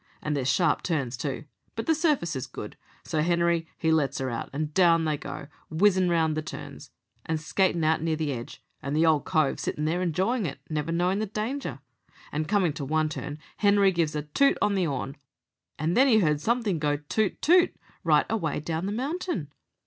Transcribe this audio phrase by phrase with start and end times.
[0.19, 1.43] And there's sharp turns, too;
[1.75, 5.45] but the surface is good, so Henery he lets her out, and down they go,
[5.69, 6.89] whizzin' round the turns
[7.23, 10.91] and skatin' out near the edge, and the old cove sittin' there enjoyin' it, never
[10.91, 11.81] knowin' the danger.
[12.31, 15.17] And comin' to one turn Henery gives a toot on the 'orn,
[15.77, 19.49] and then he heard somethin' go 'toot, toot' right away down the mountain.